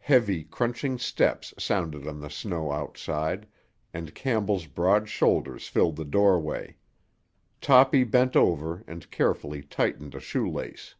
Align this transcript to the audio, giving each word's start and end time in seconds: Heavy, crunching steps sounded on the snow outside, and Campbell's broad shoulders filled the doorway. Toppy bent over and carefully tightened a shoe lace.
Heavy, 0.00 0.42
crunching 0.42 0.98
steps 0.98 1.54
sounded 1.56 2.04
on 2.04 2.18
the 2.18 2.28
snow 2.28 2.72
outside, 2.72 3.46
and 3.94 4.12
Campbell's 4.12 4.66
broad 4.66 5.08
shoulders 5.08 5.68
filled 5.68 5.94
the 5.94 6.04
doorway. 6.04 6.74
Toppy 7.60 8.02
bent 8.02 8.34
over 8.34 8.82
and 8.88 9.08
carefully 9.12 9.62
tightened 9.62 10.16
a 10.16 10.20
shoe 10.20 10.50
lace. 10.50 10.96